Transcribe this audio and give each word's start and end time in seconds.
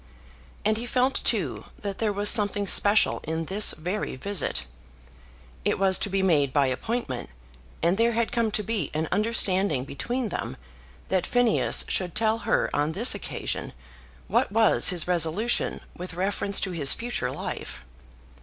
And 0.65 0.77
he 0.77 0.87
felt, 0.87 1.13
too, 1.23 1.65
that 1.79 1.99
there 1.99 2.11
was 2.11 2.27
something 2.27 2.65
special 2.65 3.19
in 3.23 3.45
this 3.45 3.73
very 3.73 4.15
visit. 4.15 4.65
It 5.63 5.77
was 5.77 5.99
to 5.99 6.09
be 6.09 6.23
made 6.23 6.51
by 6.51 6.65
appointment, 6.65 7.29
and 7.83 7.99
there 7.99 8.13
had 8.13 8.31
come 8.31 8.49
to 8.49 8.63
be 8.63 8.89
an 8.95 9.07
understanding 9.11 9.85
between 9.85 10.29
them 10.29 10.57
that 11.09 11.27
Phineas 11.27 11.85
should 11.87 12.15
tell 12.15 12.39
her 12.49 12.67
on 12.75 12.93
this 12.93 13.13
occasion 13.13 13.73
what 14.27 14.51
was 14.51 14.89
his 14.89 15.07
resolution 15.07 15.81
with 15.95 16.15
reference 16.15 16.59
to 16.61 16.71
his 16.71 16.93
future 16.93 17.29
life. 17.31 17.85